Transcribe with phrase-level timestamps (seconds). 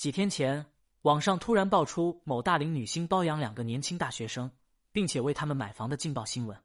[0.00, 0.64] 几天前，
[1.02, 4.50] 网上突然爆出某大龄女星包养两个年轻大学生，
[4.92, 6.58] 并且为他们买房的劲爆新闻。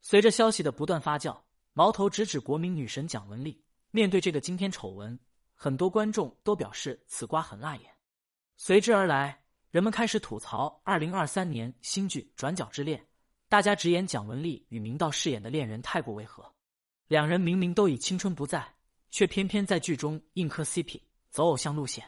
[0.00, 1.40] 随着消息的不断发酵，
[1.74, 3.62] 矛头直指国民女神蒋雯丽。
[3.92, 5.16] 面对这个惊天丑闻，
[5.54, 7.88] 很多观众都表示此瓜很辣眼。
[8.56, 12.98] 随之而来，人们开始吐槽二零二三年新剧《转角之恋》，
[13.48, 16.52] 大家直言蒋雯丽与明道饰演的恋人太过违和。
[17.06, 18.74] 两人明明都已青春不在，
[19.08, 22.04] 却偏偏在剧中硬磕 CP，走偶像路线。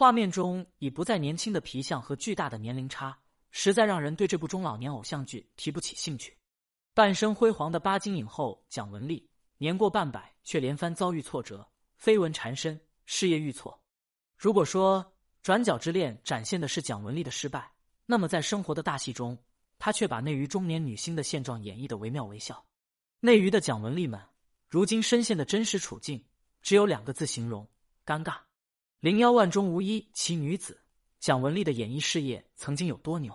[0.00, 3.14] 画面中已不再年轻的皮相和巨大的年龄差，
[3.50, 6.34] 实在让人对这部中老年偶像剧提不起兴趣。
[6.94, 9.28] 半生辉煌的八金影后蒋雯丽，
[9.58, 11.68] 年过半百却连番遭遇挫折，
[12.02, 13.78] 绯闻缠身，事业遇挫。
[14.38, 15.04] 如果说
[15.42, 17.70] 《转角之恋》展现的是蒋雯丽的失败，
[18.06, 19.36] 那么在生活的大戏中，
[19.78, 22.64] 她却把内娱中年女星的现状演绎的惟妙惟肖。
[23.20, 24.18] 内娱的蒋雯丽们，
[24.66, 26.24] 如今深陷的真实处境，
[26.62, 27.68] 只有两个字形容：
[28.06, 28.38] 尴尬。
[29.00, 30.78] 零幺万中无一奇女子，
[31.20, 33.34] 蒋雯丽的演艺事业曾经有多牛？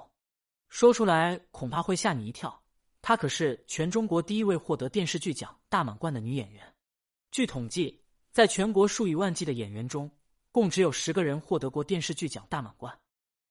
[0.69, 2.61] 说出来恐怕会吓你一跳。
[3.01, 6.71] 她可是全中国第一位获得电视剧奖大满贯的女演员。
[7.31, 7.99] 据统计，
[8.31, 10.07] 在全国数以万计的演员中，
[10.51, 12.95] 共只有十个人获得过电视剧奖大满贯。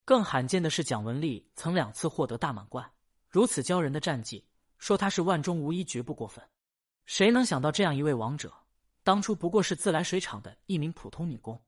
[0.04, 2.88] 更罕见的是，蒋雯丽曾两次获得大满贯，
[3.28, 4.46] 如此骄人的战绩，
[4.78, 6.48] 说她是万中无一绝不过分。
[7.06, 8.54] 谁能想到这样一位王者，
[9.02, 11.60] 当初不过是自来水厂的一名普通女工？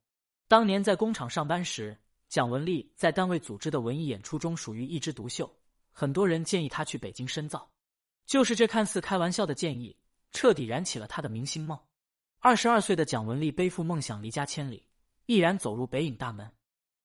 [0.48, 5.52] 当年在工厂上班时，蒋雯丽在单位组织的文艺演出中属于一枝独秀，
[5.90, 7.68] 很多人建议她去北京深造。
[8.26, 9.96] 就是这看似开玩笑的建议，
[10.30, 11.76] 彻底燃起了她的明星梦。
[12.38, 14.86] 二十二岁的蒋雯丽背负梦想离家千里，
[15.26, 16.48] 毅然走入北影大门。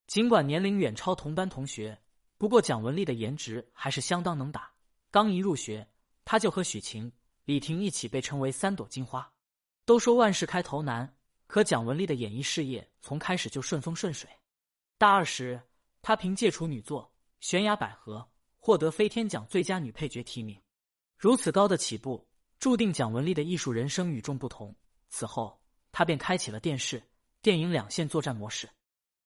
[0.06, 2.00] 尽管年龄远超同班同学，
[2.38, 4.72] 不过蒋雯丽的颜值还是相当能打。
[5.10, 5.88] 刚一入学，
[6.26, 7.12] 她就和许晴、
[7.46, 9.32] 李婷一起被称为三朵金花。
[9.84, 11.12] 都说万事开头难。
[11.52, 14.30] 可蒋雯丽的演艺事业从开始就顺风顺水。
[14.98, 15.62] 大二时，
[16.02, 17.04] 她凭借处女作
[17.42, 18.20] 《悬崖百合》
[18.58, 20.58] 获得飞天奖最佳女配角提名。
[21.18, 22.26] 如此高的起步，
[22.58, 24.74] 注定蒋雯丽的艺术人生与众不同。
[25.10, 25.62] 此后，
[25.92, 27.04] 她便开启了电视、
[27.42, 28.70] 电影两线作战模式。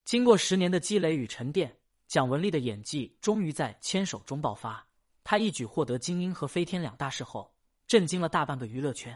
[0.03, 1.77] 经过十年的积累与沉淀，
[2.07, 4.83] 蒋雯丽的演技终于在《牵手》中爆发。
[5.23, 7.53] 她一举获得金鹰和飞天两大视后，
[7.85, 9.15] 震惊了大半个娱乐圈。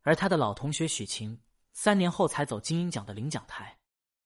[0.00, 1.38] 而她的老同学许晴。
[1.80, 3.78] 三年后才走金鹰奖的领奖台，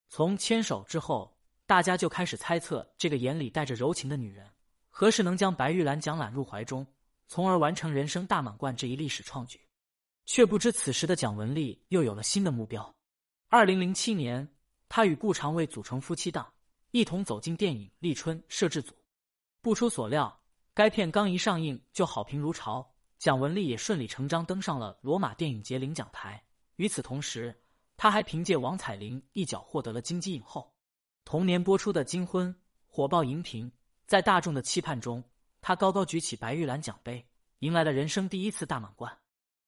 [0.08, 1.36] 从牵手之后，
[1.66, 4.50] 大家就开始猜测这个眼里带着柔情的女人
[4.88, 6.86] 何时能将白玉兰奖揽入怀中，
[7.26, 9.60] 从而完成人生大满贯这一历史创举。
[10.24, 12.90] 却不知此时的蒋雯丽又有了新的目标。
[13.50, 14.48] 二零零七年，
[14.88, 16.50] 她与顾长卫组成夫妻档，
[16.92, 18.94] 一同走进电影《立春》摄制组。
[19.60, 20.40] 不出所料，
[20.72, 26.42] 该片刚一上映就好评如潮，蒋雯丽也顺理成章登上了罗马电影节领奖台。
[26.76, 27.54] 与此同时，
[27.96, 30.74] 他还凭借王彩玲一角获得了金鸡影后。
[31.24, 32.52] 同年播出的《金婚》
[32.86, 33.70] 火爆荧屏，
[34.06, 35.22] 在大众的期盼中，
[35.60, 37.24] 他高高举起白玉兰奖杯，
[37.60, 39.16] 迎来了人生第一次大满贯。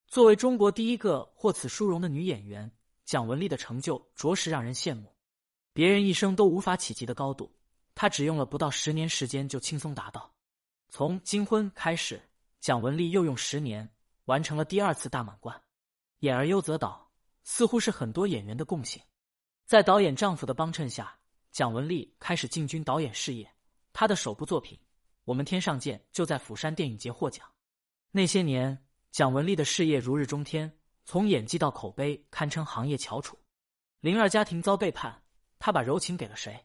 [0.08, 2.70] 作为中国第一个获此殊荣的女演员，
[3.04, 5.14] 蒋雯丽的成就着实让人羡慕。
[5.72, 7.50] 别人一生都无法企及的高度，
[7.94, 10.32] 她只用了不到十年时间就轻松达到。
[10.88, 12.20] 从《金婚》开始，
[12.60, 13.88] 蒋雯丽又用十年
[14.26, 15.60] 完成了第二次大满贯。
[16.24, 17.10] 演而优则导，
[17.42, 19.02] 似乎是很多演员的共性。
[19.66, 21.14] 在导演丈夫的帮衬下，
[21.52, 23.46] 蒋雯丽开始进军导演事业。
[23.92, 24.78] 她的首部作品
[25.26, 27.46] 《我们天上见》就在釜山电影节获奖。
[28.10, 30.72] 那些年，蒋雯丽的事业如日中天，
[31.04, 33.38] 从演技到口碑堪称行业翘楚。
[34.00, 35.22] 灵儿家庭遭背叛，
[35.58, 36.58] 她把柔情给了谁？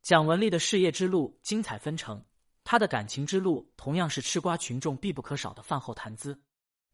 [0.00, 2.24] 蒋雯丽的事业之路精彩纷呈，
[2.64, 6.42] 她的感情之路同样是吃瓜群众必不可少的饭后谈资。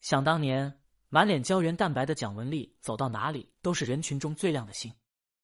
[0.01, 0.77] 想当年。
[1.13, 4.93] 满脸胶原蛋白的蒋雯丽走到哪里都是人群中最亮的星。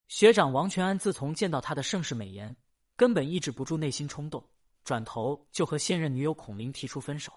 [0.06, 2.56] 学长王全安自从见到她的盛世美颜，
[2.94, 4.48] 根本抑制不住内心冲动，
[4.84, 7.32] 转头就和现任女友孔玲提出分手。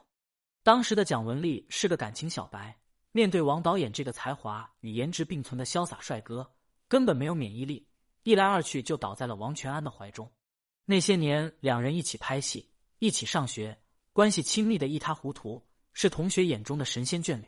[0.62, 2.80] 当时的蒋雯丽是个感情小白，
[3.14, 6.48] 面对王导演这个才华与颜值并存的潇洒帅哥，
[6.88, 7.88] 根本没有免疫力，
[8.22, 10.32] 一来二去就倒在了王全安的怀中。
[10.86, 13.76] 那些年，两人一起拍戏，一起上学，
[14.14, 17.48] 关系亲密的一塌糊涂，是同学眼中的神仙眷侣。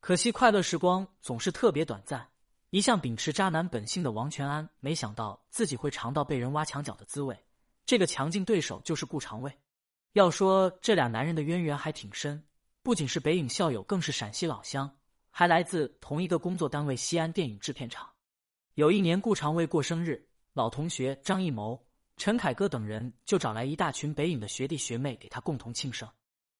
[0.00, 2.28] 可惜快乐时光总是特别短暂。
[2.70, 7.36] 一向秉持渣男本性的王全安，没想到自己会尝到被人挖墙脚的滋味。
[7.86, 9.52] 这个强劲对手就是顾长卫。
[10.12, 12.44] 要说这俩男人的渊源还挺深，
[12.82, 14.90] 不仅是北影校友，更是陕西老乡，
[15.30, 18.08] 还来自同一个工作单位——西安电影制片厂。
[18.74, 21.80] 有一年顾长卫过生日，老同学张艺谋、
[22.16, 26.06] 陈凯歌等人就找来一大群北影的学弟学妹给他共同庆生。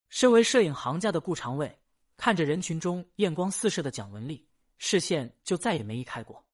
[0.09, 1.79] 身为摄影行家的顾长卫。
[2.17, 4.47] 看着人群中艳光四射的蒋雯丽，
[4.79, 6.45] 视线就再也没移开过。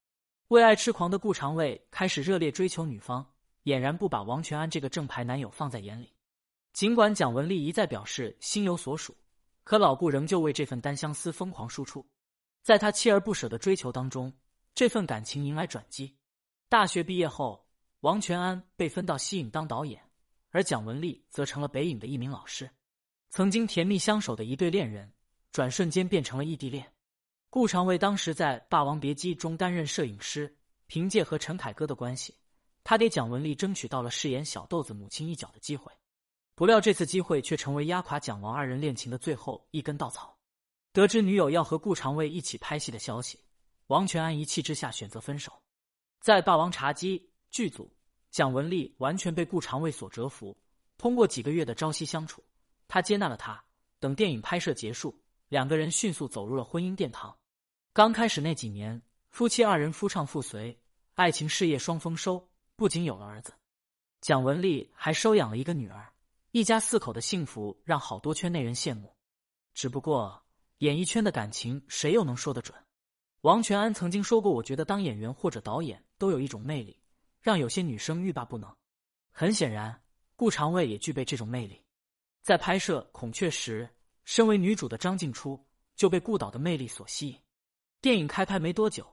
[0.49, 3.25] 为爱痴狂的顾长卫开始热烈追求女方，
[3.64, 6.12] 俨然不把王全安这个正牌男友放在眼里。
[6.73, 9.17] 尽管蒋雯丽一再表示心有所属，
[9.62, 12.06] 可老顾仍旧为这份单相思疯狂输出。
[12.62, 14.32] 在他锲而不舍的追求当中，
[14.75, 16.17] 这份感情迎来转机。
[16.69, 17.67] 大学毕业后，
[18.00, 20.03] 王全安被分到西影当导演，
[20.50, 22.70] 而蒋雯丽则成了北影的一名老师。
[23.31, 25.12] 曾经甜蜜相守的一对恋人，
[25.52, 26.90] 转瞬间变成了异地恋。
[27.50, 30.56] 顾长卫当时在《霸王别姬》中担任摄影师，
[30.87, 32.34] 凭借和陈凯歌的关系，
[32.82, 35.93] 他给蒋雯丽争取到了饰演小豆子母亲一角的机会。
[36.54, 40.37] 不料这次机会却成为压垮蒋王二人恋情的最后一根稻草。
[40.93, 43.38] 得知女友要和顾长卫一起拍戏的消息，
[43.87, 45.52] 王全安一气之下选择分手。
[46.20, 47.19] 在《霸王茶姬》
[47.50, 47.94] 剧组，
[48.31, 50.56] 蒋雯丽完全被顾长卫所折服。
[50.96, 52.43] 通过几个月的朝夕相处，
[52.88, 53.62] 他接纳了她。
[53.99, 55.21] 等电影拍摄结束，
[55.52, 57.37] 两个人迅速走入了婚姻殿堂。
[57.93, 60.81] 刚开始那几年，夫妻二人夫唱妇随，
[61.12, 63.52] 爱情事业双丰收，不仅有了儿子，
[64.22, 66.10] 蒋雯丽还收养了一个女儿，
[66.52, 69.14] 一家四口的幸福让好多圈内人羡慕。
[69.75, 70.43] 只不过，
[70.78, 72.75] 演艺圈的感情谁又能说得准？
[73.43, 76.99] 王全安曾经说过：“我觉得当演员或者导演都有一种魅力，
[77.43, 78.75] 让有些女生欲罢不能。”
[79.31, 80.02] 很显然，
[80.34, 81.78] 顾长卫也具备这种魅力。
[82.40, 83.87] 在拍摄《孔雀》时，
[84.24, 85.62] 身为女主的张静初
[85.94, 87.38] 就被顾导的魅力所吸引。
[88.00, 89.06] 电影开拍没多久，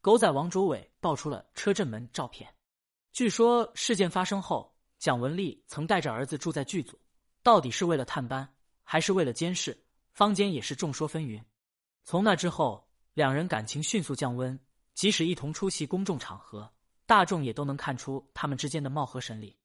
[0.00, 2.52] 狗仔王卓伟爆出了车震门照片。
[3.12, 6.98] 据说事件发生后，蒋雯丽曾带着儿子住在剧组，
[7.42, 8.46] 到底是为了探班，
[8.82, 9.76] 还是为了监视？
[10.12, 11.42] 坊间也是众说纷纭。
[12.04, 14.58] 从那之后，两人感情迅速降温，
[14.94, 16.70] 即使一同出席公众场合，
[17.06, 19.56] 大众也都能看出他们之间的貌合神离。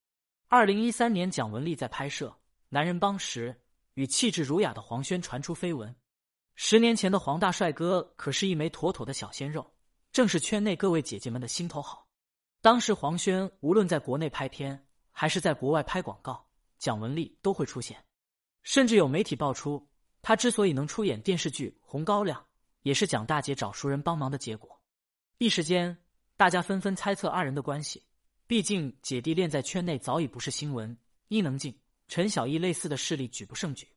[0.48, 2.28] 二零一三年，蒋雯丽在拍摄
[2.70, 3.62] 《男人帮》时，
[4.00, 5.94] 与气质儒雅的黄轩传出绯闻。
[6.56, 9.74] 十年前的黄大帅哥可是一枚妥妥的小鲜肉，
[10.14, 12.08] 正是圈内各位姐姐们的心头好。
[12.62, 16.48] 当时黄轩无论在国内拍片还是在国外拍广告，
[16.78, 18.02] 蒋雯丽都会出现。
[18.64, 19.86] 甚至有媒体爆出，
[20.22, 22.40] 他之所以能出演电视剧《红高粱》，
[22.84, 24.82] 也是蒋大姐找熟人帮忙的结果。
[25.40, 25.98] 一时间，
[26.38, 28.02] 大家纷纷猜测二人的关系。
[28.48, 30.98] 毕竟姐弟恋在圈内早已不是新闻。
[31.28, 31.78] 伊能静、
[32.10, 33.88] 陈小艺类似的势力举不胜举。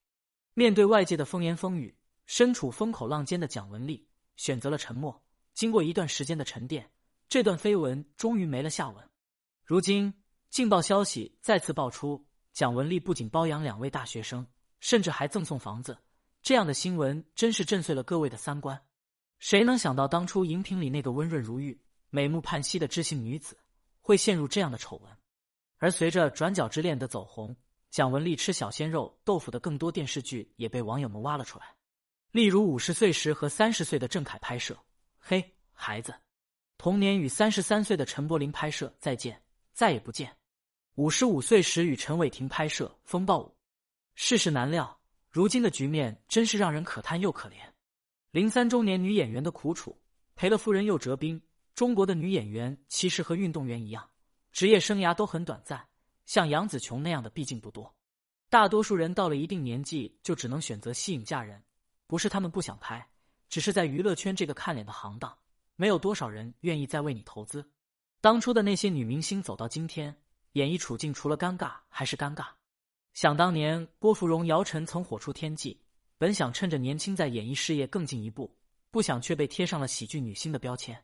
[0.54, 1.92] 面对外界的风言风语。
[2.24, 4.06] 身处风口浪尖的蒋雯丽
[4.36, 5.22] 选择了沉默。
[5.52, 6.88] 经过一段时间的沉淀，
[7.28, 9.10] 这段绯闻终于没了下文。
[9.64, 10.14] 如今，
[10.48, 14.46] 劲爆消息再次爆出：蒋雯丽不仅包养两位大学生，
[14.80, 15.98] 甚至还赠送房子。
[16.42, 18.80] 这样的新闻真是震碎了各位的三观。
[19.38, 23.58] 谁能想到，当初荧屏里那个温润如玉、美目盼兮的知性女子，
[24.00, 25.12] 会陷入这样的丑闻？
[25.78, 27.54] 而随着《转角之恋》的走红，
[27.92, 31.66] 蒋雯丽吃小鲜肉豆腐的更多电视剧也被网友们挖了出来。
[32.30, 34.72] 例如五十岁时和三十岁的郑恺拍摄
[35.18, 36.10] 《嘿孩子》，
[36.78, 39.38] 同年与三十三岁的陈柏霖拍摄《再见
[39.74, 40.30] 再也不见》，
[40.94, 43.48] 五十五岁时与陈伟霆拍摄《风暴舞》。
[44.14, 44.98] 世事难料，
[45.28, 47.56] 如今的局面真是让人可叹又可怜。
[48.30, 50.00] 零三中年女演员的苦楚，
[50.34, 51.38] 赔了夫人又折兵。
[51.74, 54.08] 中国的女演员其实和运动员一样，
[54.50, 55.86] 职业生涯都很短暂，
[56.26, 57.94] 像杨紫琼那样的毕竟不多。
[58.48, 61.62] 大多数人到了一定年纪，就只能选择息影嫁人。
[62.06, 63.08] 不是他们不想拍，
[63.48, 65.34] 只是在娱乐圈这个看脸的行当，
[65.76, 67.66] 没有多少人愿意再为你投资。
[68.20, 70.14] 当初的那些女明星走到今天，
[70.52, 72.46] 演艺处境除了尴尬还是尴尬。
[73.14, 75.80] 想当年，郭芙蓉、姚晨曾火出天际，
[76.18, 78.54] 本想趁着年轻在演艺事业更进一步，
[78.90, 81.02] 不想却被贴上了喜剧女星的标签。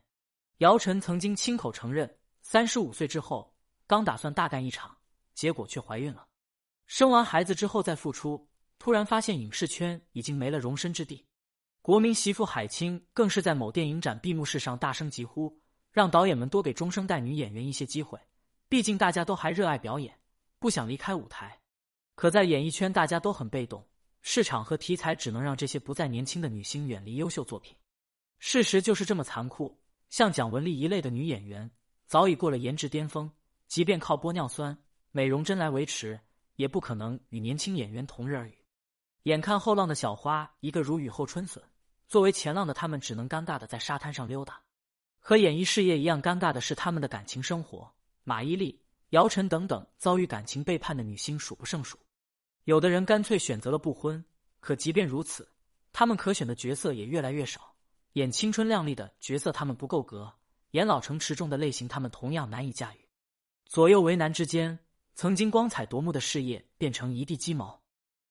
[0.59, 3.51] 姚晨曾经亲口承认，三十五岁之后
[3.87, 4.95] 刚打算大干一场，
[5.39, 6.27] 结果却怀孕了，
[6.85, 8.45] 生完孩子之后再复出。
[8.77, 11.25] 突然发现影视圈已经没了容身之地，
[11.81, 15.57] 国民媳妇海清更是在某电影展闭幕式上大声疾呼，
[15.93, 18.19] 让导演们多给中生代女演员一些机会。
[18.67, 20.13] 毕竟大家都还热爱表演，
[20.59, 21.57] 不想离开舞台。
[22.15, 23.87] 可在演艺圈，大家都很被动，
[24.21, 27.73] 市场和题材只能让这些不再年轻的女星远离优秀作品。
[28.39, 29.79] 事实就是这么残酷。
[30.09, 31.71] 像蒋雯丽一类的女演员，
[32.07, 33.31] 早已过了颜值巅峰，
[33.69, 34.77] 即便靠玻尿酸、
[35.11, 36.19] 美容针来维持，
[36.55, 38.57] 也不可能与年轻演员同日而语。
[39.23, 41.63] 眼看后浪的小花一个如雨后春笋，
[42.07, 44.61] 作为前浪的他们只能尴尬的在沙滩上溜达。
[45.19, 47.91] 和演艺事业一样尴尬的是他们的感情生活。
[48.23, 48.75] 马伊琍、
[49.09, 51.97] 姚晨等等遭遇感情背叛的女星数不胜数。
[52.63, 54.23] 有的人干脆选择了不婚，
[54.59, 55.47] 可即便如此，
[55.91, 57.75] 他们可选的角色也越来越少。
[58.13, 60.31] 演青春靓丽的角色他们不够格，
[60.71, 63.07] 演老成持重的类型他们同样难以驾驭。
[63.65, 64.79] 左右为难之间，
[65.21, 67.77] 曾经光彩夺目的事业变成一地鸡毛。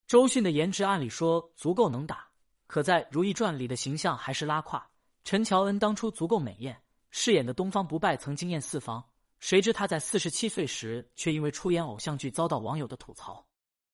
[0.06, 2.26] 周迅的颜值按理说足够能打，
[2.66, 4.90] 可在《如懿传》里的形象还是拉胯。
[5.22, 9.04] 陈乔恩当初足够美艳，饰演的东方不败曾惊艳四方，
[9.38, 13.46] 谁知他在四十七岁时却因为出演偶像剧遭到网友的吐槽。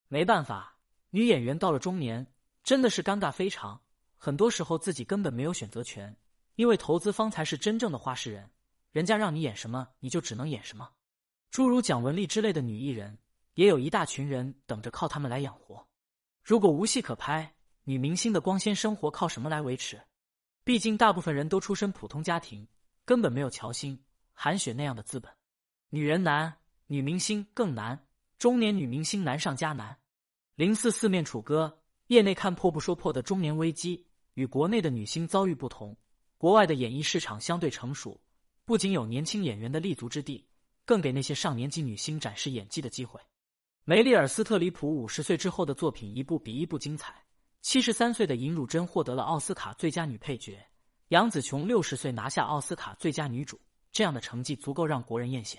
[0.06, 0.78] 没办法，
[1.10, 2.24] 女演员到了中年，
[2.62, 3.82] 真的是尴尬非常。
[4.16, 6.16] 很多时候自己根本没有选择权，
[6.54, 8.48] 因为投资方才是真正的话事人，
[8.92, 10.88] 人家让你演什么你就只能演什么。
[11.54, 13.16] 诸如蒋雯丽之类的女艺人，
[13.54, 15.86] 也有一大群人等着靠他们来养活。
[16.42, 20.02] 如果无戏可拍，女明星的光鲜生活靠什么来维持？
[20.64, 22.66] 毕竟大部分人都出身普通家庭，
[23.04, 23.96] 根本没有乔欣、
[24.32, 25.30] 韩雪那样的资本。
[25.90, 26.52] 女人难，
[26.88, 28.04] 女明星更难。
[28.36, 29.96] 中年女明星难上加难。
[30.56, 35.96] 零四四面楚歌，业内看破不说破的中年危机，与国内的女星遭遇不同。
[36.36, 38.20] 国外的演艺市场相对成熟，
[38.64, 40.44] 不仅有年轻演员的立足之地，
[40.84, 43.20] 更给那些上年纪女星展示演技的机会。
[43.84, 47.22] 梅丽尔·斯特里普五十岁之后的作品一部比一部精彩。
[47.60, 50.62] 七十三岁的尹汝贞获得了奥斯卡最佳女配角，
[51.08, 53.58] 杨紫琼六十岁拿下奥斯卡最佳女主，
[53.90, 55.56] 这样的成绩足够让国人艳羡。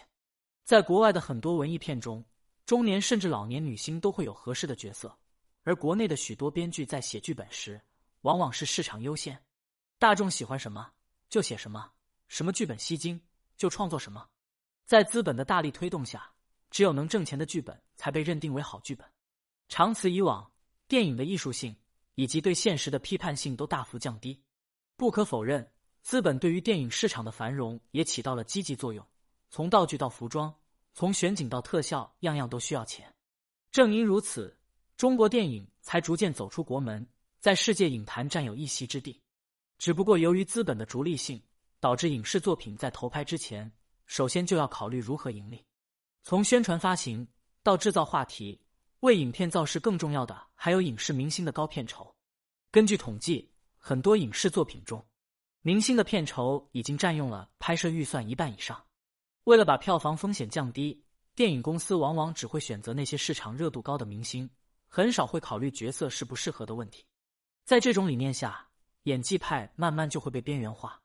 [0.63, 2.23] 在国外的很多文艺片中，
[2.67, 5.17] 中年甚至老年女星都会有合适的角色，
[5.63, 7.81] 而国内的许多编剧在写剧本时，
[8.21, 9.39] 往往是市场优先，
[9.97, 10.91] 大众喜欢什么
[11.27, 11.91] 就写什么，
[12.27, 13.19] 什么剧本吸睛
[13.57, 14.27] 就创作什么，
[14.85, 16.31] 在资本的大力推动下。
[16.71, 19.07] 只有能挣钱的剧本才被认定为好剧本。
[19.69, 20.51] 长此以往，
[20.89, 21.73] 电影的艺术性
[22.15, 24.43] 以及对现实的批判性都大幅降低。
[24.97, 29.05] 不可否认，资本对于电影市场的繁荣也起到了积极作用。
[29.49, 30.53] 从道具到服装，
[30.93, 33.15] 从选景到特效，样样都需要钱。
[33.71, 34.57] 正因如此，
[34.97, 37.07] 中国电影才逐渐走出国门，
[37.39, 39.21] 在世界影坛占有一席之地。
[39.77, 41.41] 只不过，由于资本的逐利性，
[41.79, 43.71] 导致影视作品在投拍之前，
[44.05, 45.65] 首先就要考虑如何盈利。
[46.23, 47.27] 从宣传发行
[47.61, 48.59] 到制造话题，
[49.01, 52.15] 为影片造势更重要的还有影视明星的高片酬。
[52.71, 55.05] 根据统计，很多影视作品中，
[55.61, 58.83] 明星的片酬已经占用了拍摄预算一半以上。
[59.43, 61.03] 为了把票房风险降低，
[61.35, 64.49] 电影公司往往只会选择那些市场热度高的明星，
[64.87, 67.05] 很少会考虑角色适不适合的问题。
[67.63, 68.67] 在这种理念下，
[69.03, 70.99] 演技派慢慢就会被边缘化。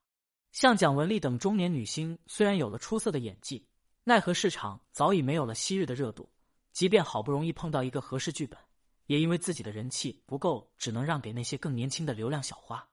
[0.53, 3.67] 像蒋雯丽等中年女星，虽然有了出色的演技。
[4.03, 6.29] 奈何市场早已没有了昔日的热度，
[6.73, 8.59] 即便好不容易碰到一个合适剧本，
[9.07, 12.85] 也因为自己的人气不够，只能让给那些更年轻的流量小花。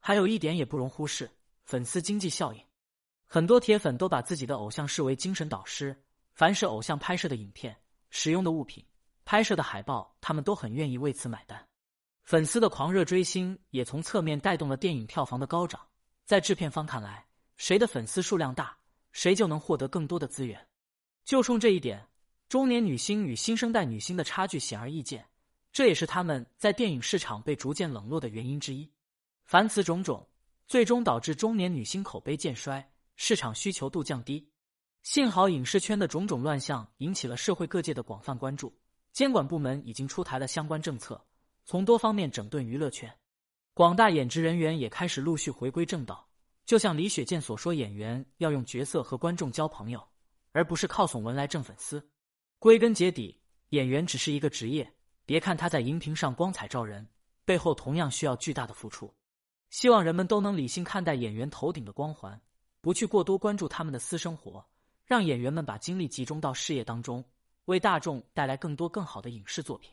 [0.00, 1.30] 还有一点也不容忽视，
[1.64, 2.62] 粉丝经济效应。
[3.26, 5.96] 很多铁粉都把自己的偶像视为精神导师，
[6.32, 7.74] 凡是偶像拍摄的影片、
[8.10, 8.84] 使用的物品、
[9.24, 11.66] 拍摄的海报，他们都很愿意为此买单。
[12.24, 15.80] 粉丝的狂热追星也从侧面带动了电影票房的高涨。
[16.28, 17.24] 在制片方看来，
[17.56, 18.76] 谁的粉丝数量大？
[19.12, 20.68] 谁就能获得更多的资源？
[21.24, 22.06] 就冲这一点，
[22.50, 25.26] 中年女星与新生代女星的差距显而易见，
[25.72, 28.86] 这也是他们在电影市场被逐渐冷落的原因之一。
[29.46, 30.28] 凡此种种，
[30.66, 34.46] 最终导致中年女星口碑渐衰，市场需求度降低。
[35.02, 38.78] 幸好影视圈的种种乱象引起了社会各界的广泛关注，
[39.14, 41.24] 监管部门已经出台了相关政策，
[41.64, 43.10] 从多方面整顿娱乐圈，
[43.78, 46.28] 广大演职人员也开始陆续回归正道。
[46.66, 50.04] 就像李雪健所说，演员要用角色和观众交朋友，
[50.50, 52.04] 而不是靠耸文来挣粉丝。
[52.58, 54.92] 归根结底，演员只是一个职业，
[55.24, 57.06] 别看他在荧屏上光彩照人，
[57.44, 59.14] 背后同样需要巨大的付出。
[59.70, 62.36] 希望人们都能理性看待演员头顶的光环，
[62.80, 64.66] 不去过多关注他们的私生活，
[65.06, 67.24] 让演员们把精力集中到事业当中，
[67.66, 69.88] 为大众带来更多更好的影视作品。